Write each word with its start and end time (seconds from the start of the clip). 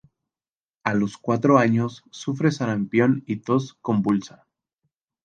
A 0.83 0.95
los 0.95 1.15
cuatro 1.19 1.59
años 1.59 2.03
sufre 2.09 2.49
sarampión 2.51 3.23
y 3.27 3.35
tos 3.41 3.75
convulsa. 3.83 4.47